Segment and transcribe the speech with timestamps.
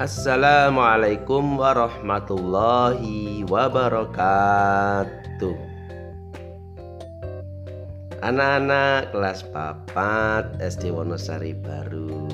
[0.00, 5.52] Assalamualaikum warahmatullahi wabarakatuh.
[8.24, 12.24] Anak-anak kelas papat SD Wonosari Baru.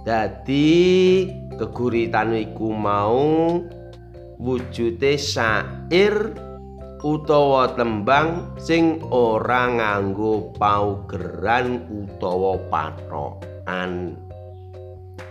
[0.05, 3.61] Dadi geguritan iku mau
[4.37, 6.33] wujude syair
[7.05, 14.17] utawa tembang sing ora nganggo paugeran utawa patokan.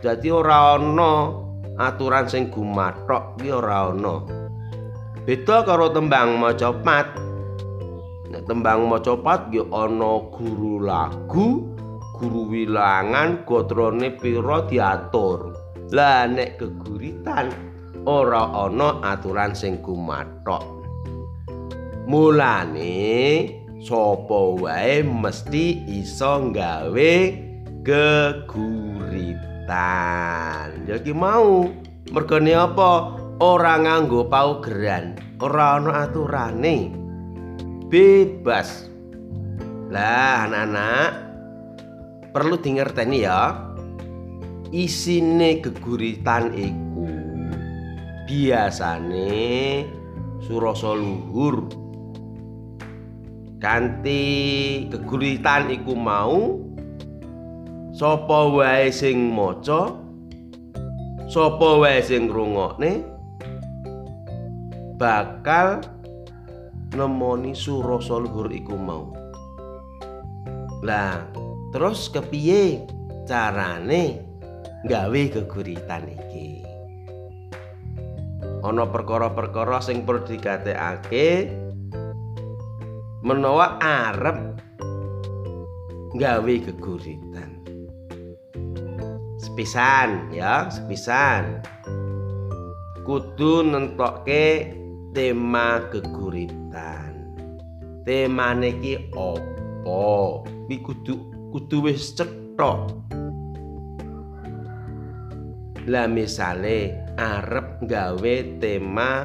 [0.02, 1.47] Dadi ora ana
[1.78, 4.25] aturan sing gumathok iki ora ana.
[5.23, 7.06] Beda karo tembang macapat.
[8.28, 11.64] Nek tembang macapat ya ana guru lagu,
[12.19, 15.56] guru wilangan, gotrone pira diatur.
[15.95, 17.47] Lah nek geguritan
[18.03, 20.64] ora ana aturan sing gumathok.
[22.08, 23.52] Mulane
[23.84, 27.16] sapa wae mesti iso gawe
[27.84, 29.56] geguritan.
[29.68, 30.88] Setan.
[30.88, 31.68] Ya ki mau.
[32.08, 33.20] Mergane apa?
[33.44, 36.96] Ora nganggo paugeran, ora ana aturane.
[37.91, 38.88] Bebas.
[39.91, 41.09] Lah anak-anak
[42.31, 43.68] perlu dingerteni ya.
[44.72, 47.08] Isine geguritan iku
[48.28, 49.84] biasane
[50.47, 51.68] surasa luhur.
[53.59, 56.66] Kanthi geguritan iku mau
[57.97, 59.90] sapa wae sing maca?
[61.25, 63.02] Sapa wae sing ngrungokne?
[65.02, 65.81] Bakal
[66.94, 69.18] nemoni surasa luhur iku mau.
[70.85, 71.25] Lah
[71.74, 72.85] terus kepiye
[73.25, 74.22] carane
[74.85, 76.62] gawe geguritan iki?
[78.62, 81.50] Ana perkara-perkara sing perlu digatekake
[83.25, 84.62] menawa arep
[86.14, 87.58] gawe geguritan
[89.47, 91.63] sepisan ya sepisan.
[93.08, 94.75] Kudu nentokke
[95.16, 97.31] tema geguritan.
[98.03, 100.44] Temane iki apa?
[100.68, 101.13] Iki kudu
[101.56, 102.91] kudu wis cetha
[105.88, 109.24] lah misale arep gawe tema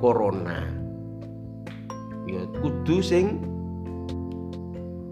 [0.00, 0.64] corona.
[2.24, 3.36] Ya kudu sing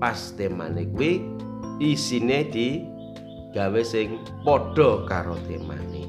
[0.00, 1.20] pas temane kuwi
[1.76, 2.88] isine di
[3.50, 6.06] gawe sing padha karo temane.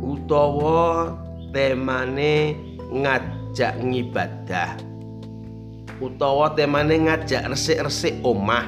[0.00, 1.12] Utawa
[1.52, 2.56] temane
[2.88, 4.80] ngajak ngibadah.
[6.00, 8.64] Utawa temane ngajak resik-resik omah.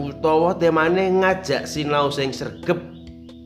[0.00, 2.80] Utawa temane ngajak sinau sing sregep.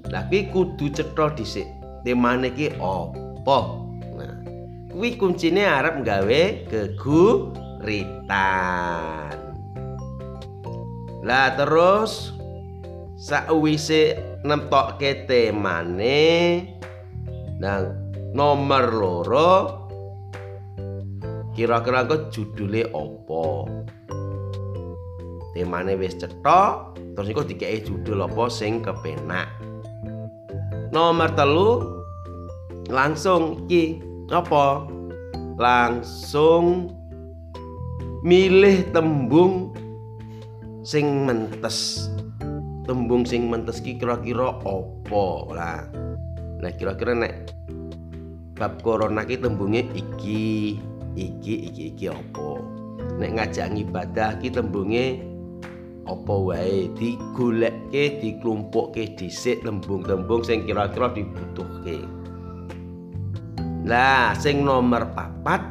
[0.07, 1.67] Lagi kudu cetha dhisik.
[2.07, 3.59] Temane ki apa?
[4.15, 4.39] Nah
[4.95, 8.23] kuwi kuncine arep gawe geguritan
[11.23, 12.35] Lah terus
[13.15, 16.27] sakwise nemtokke temane.
[17.63, 17.95] Nang
[18.35, 19.55] nomor loro
[21.55, 23.47] kira-kira kok judule apa?
[25.55, 29.47] Temane wis cetha terus iku dikeki judul apa sing kepenak.
[30.91, 31.71] Nomor telu
[32.91, 34.03] langsung ki
[34.35, 34.91] apa?
[35.61, 36.91] Langsung
[38.27, 39.72] milih tembung
[40.83, 42.11] sing mentes.
[42.83, 45.27] Tembung sing mentes ki kira-kira apa?
[45.55, 45.81] Lah
[46.63, 47.51] nah kira-kira nek
[48.55, 50.79] bab corona ki tembunge iki
[51.15, 52.59] iki iki iki apa?
[53.19, 55.23] Nek ngajak ibadah ki tembunge
[56.11, 56.91] apa wae?
[56.99, 62.03] Digoleke diklumpukke dhisik tembung-tembung sing kira-kira dibutuhke.
[63.87, 65.63] Lah sing nomor papat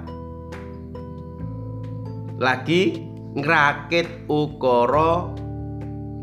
[2.40, 5.32] lagi ngrakit ukara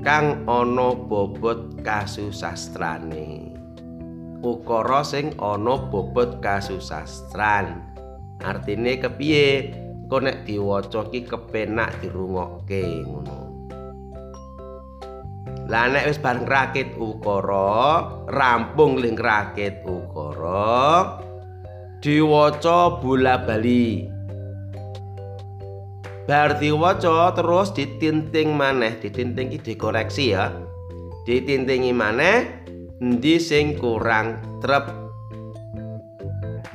[0.04, 3.56] kang ana bobot kasusastrane.
[4.44, 7.80] Ukara sing ana bobot kasusastran.
[8.44, 9.72] Artine kepiye?
[10.08, 13.40] Kok nek diwaca ki kepenak dirungokke ngono.
[15.68, 18.00] Lah nek wis bareng rakit ukara,
[18.32, 21.20] rampung ling rakit ukara,
[22.00, 24.17] diwaca bola-bali.
[26.28, 30.52] Bar diwaca terus ditinting maneh, ditinting iki dikoreksi ya.
[31.24, 32.44] Ditintingi maneh
[33.00, 34.92] endi sing kurang trep.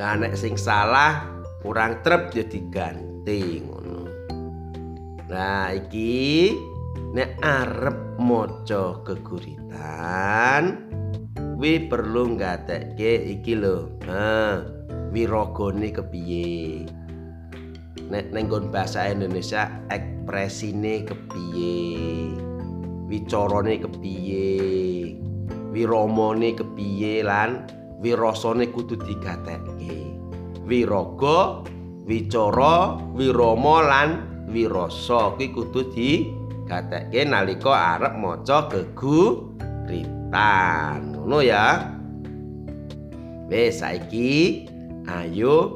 [0.02, 1.30] Lah nek sing salah
[1.62, 4.10] kurang trep ya diganti ngono.
[5.30, 6.50] Nah iki
[7.14, 10.82] nek arep maca geguritan
[11.62, 14.66] wi perlu ngatekke iki lho ha
[15.14, 16.90] wiragane kepiye
[18.12, 22.32] nek ning bahasa Indonesia ekspresine kepiye?
[23.08, 24.52] Wicarane kepiye?
[25.74, 27.68] Wiramane kepiye lan
[28.02, 30.16] wirasane kudu digatekke?
[30.64, 31.64] Wiraga
[32.08, 34.10] wicara wirama lan
[34.52, 36.32] wirasa kuwi kudu di
[36.68, 39.92] gatekke nalika arep maca geguritan.
[41.14, 41.92] Ngono ya.
[43.52, 44.66] Wis saiki
[45.06, 45.76] ayo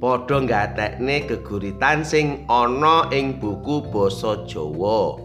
[0.00, 5.20] padha gatekne geguritan sing ana ing buku basa Jawa.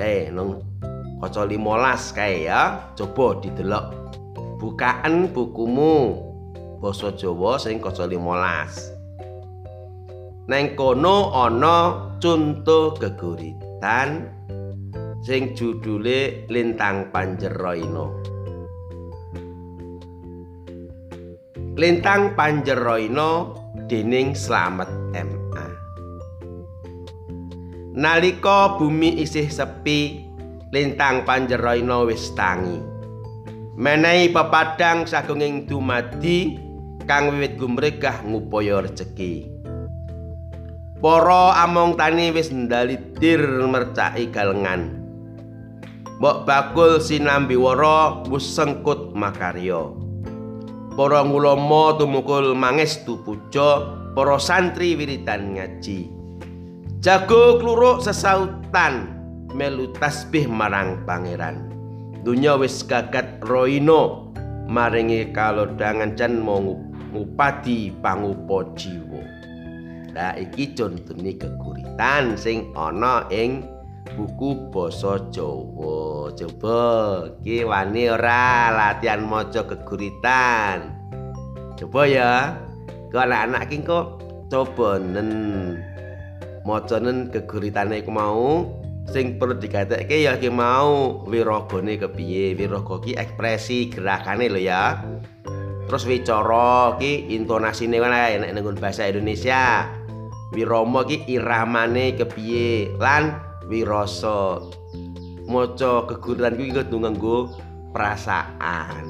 [0.00, 0.64] Eh nang
[1.20, 4.16] kaca 15 kae ya coba didelok.
[4.56, 6.24] Bukaan bukumu
[6.80, 11.76] basa Jawa sing kaca 15 Neng kono ana
[12.20, 14.28] contoh geguritan
[15.20, 18.33] sing judule Lintang Panjeroino.
[21.74, 23.58] Lintang Panjeroino
[23.90, 25.66] dening Slamet MA.
[27.98, 30.22] Nalika bumi isih sepi,
[30.70, 32.78] Lintang Panjeroino wis tangi.
[33.74, 36.62] Menehi pepadang sagunging dumadi
[37.10, 39.50] kang wiwit gumregah ngupaya rejeki.
[41.02, 44.94] Para among tani wis ndalitir mercaki galengan.
[46.22, 50.03] Mbok bakul sinambiwara wis sengkut makarya.
[50.94, 53.82] Para ngulama tumukul mangestu puja,
[54.14, 56.06] para santri wiridan ngaji.
[57.02, 59.10] Jago kluruk sesautan
[59.50, 61.66] melu tasbih marang pangeran.
[62.22, 64.30] Dunya wis gagat roino
[64.70, 66.62] maringi kalodhangan jan mau
[67.10, 69.22] ngupadi pangupa jiwa.
[70.14, 73.66] Lah iki contone keguritan sing ana ing
[74.12, 76.28] buku basa Jawa.
[76.36, 76.80] Coba
[77.40, 80.92] iki wani ora latihan maca keguritan.
[81.80, 82.32] Coba ya.
[83.08, 84.06] Kok anak-anak iki kok
[84.52, 85.28] coba nen
[86.68, 88.68] macanen keguritane iku mau
[89.08, 92.52] sing perlu digatekke ya iki mau wiragane kepiye?
[92.52, 95.00] Wiraga ki ekspresi gerakane lho ya.
[95.88, 99.88] Terus wicara ki intonasine wae nek nang bahasa Indonesia.
[100.54, 104.60] wirama ki iramane kepiye lan wirasa.
[105.44, 107.52] Maca geguritan kuwi kudu nganggo
[107.92, 109.06] perasaan.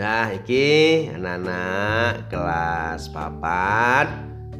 [0.00, 4.08] Nah iki anak-anak kelas papat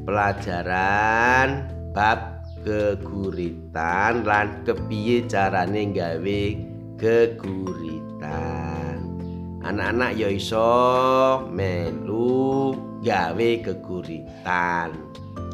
[0.04, 1.64] pelajaran
[1.96, 6.42] bab geguritan lan kepiye carane gawe
[7.00, 8.60] geguritan
[9.64, 10.72] anak-anak ya iso
[11.48, 14.92] melu gawe keguritan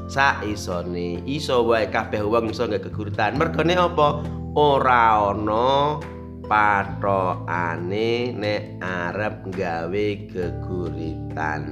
[0.06, 4.22] sak isone iso wae kabeh wong iso gawe keguritan mergane apa?
[4.56, 6.00] Ora ana
[6.46, 11.62] patokane nek arep gawe keguritan.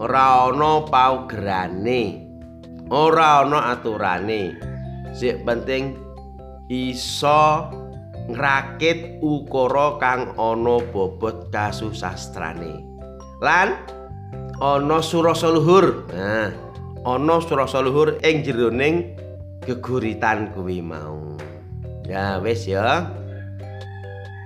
[0.00, 2.02] Ora ana paugerane.
[2.90, 4.56] Ora ana aturane.
[5.14, 5.94] Sik penting
[6.72, 7.70] iso
[8.30, 12.86] ngrakit ukara kang ana bobot kasusastrane
[13.42, 13.74] lan
[14.62, 16.06] ana surasa luhur.
[16.14, 16.69] Nah,
[17.04, 19.16] ana surasa luhur ing jeroning
[19.64, 21.36] geguritan kuwi mau.
[22.04, 23.08] Ya wis ya.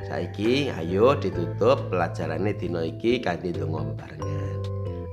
[0.07, 4.59] Saiki ayo ditutup pelajarane dina iki kanthi donga bebarengan.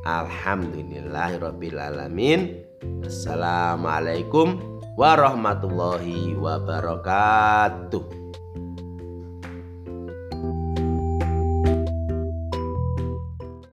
[0.05, 2.61] Alhamdulillahirabbil alamin.
[3.01, 4.59] Assalamualaikum
[4.99, 8.20] warahmatullahi wabarakatuh.